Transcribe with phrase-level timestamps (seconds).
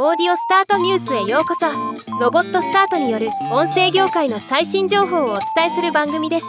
[0.00, 1.66] オーディオスタートニュースへようこそ。
[2.20, 6.46] ロボットスタートによる音声業界の最新情報をお伝えする番組です。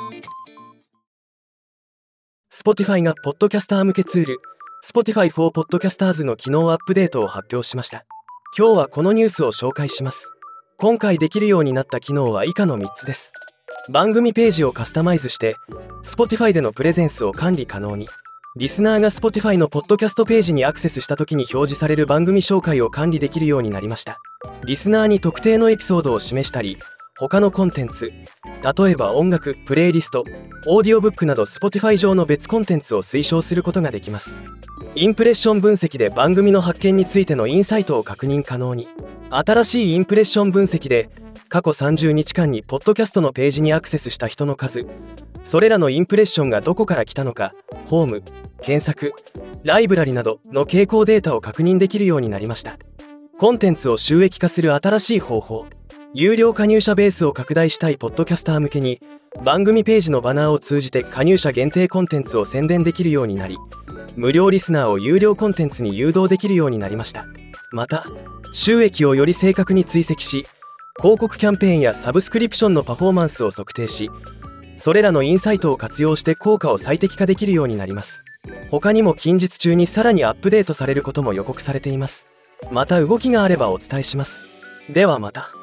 [2.54, 4.38] Spotify がポッドキャスター向けツール
[4.86, 8.06] Spotify for Podcasters の機能アップデートを発表しました。
[8.56, 10.32] 今日はこのニュースを紹介します。
[10.78, 13.34] 今回できるようになった機能は以下の3つです。
[13.90, 15.56] 番組ページをカスタマイズして
[16.04, 18.08] Spotify でのプレゼンスを管理可能に。
[18.60, 24.20] リスナーが Spotify のポッドキャストページにアクセスした時に表示される番組紹介を管理できるようになりました。
[24.66, 26.78] リスナーに特定のエピソードを示したり
[27.18, 28.12] 他のコンテンツ
[28.62, 30.26] 例えば音楽プレイリスト
[30.68, 34.38] オーディオブックなど Spotify 上の別コンテンツを推奨することができます。
[34.96, 38.88] インプレッション分析で番組の発見についてのインサイトを確認可能に。
[39.30, 41.10] 新しいインプレッション分析で
[41.48, 44.86] 過去30日間にポッドキャストのページにアクセスした人の数。
[45.44, 47.54] それらのインプレッションがどこから来たのか
[47.86, 48.24] ホーム
[48.62, 49.14] 検索
[49.64, 52.78] ライブラリなどの傾向データを確認できるようになりました。
[53.38, 55.66] コンテンツを収益化する新しい方法。
[56.16, 59.00] 有料加入者ベースを拡大したいポッドキャスター向けに
[59.44, 63.58] 番組ページのバナーを通じて加入者限定コンテンツを宣伝できるようになり
[64.16, 67.28] 無料リスナーを有料コンテンツに誘導できるようになりました。
[67.72, 68.06] また
[68.52, 70.48] 収益をより正確に追跡し
[70.98, 74.10] 広告キャンペーンやサブスクリプションのパフォーマンスを測定し
[74.78, 78.24] それらのインサイトを活用して効果を最適化できるようになります。
[78.72, 82.28] 他にも近日中にさらにアップデートされることも予告されています。
[82.72, 84.48] また動きがあればお伝えします。
[84.90, 85.59] ではまた。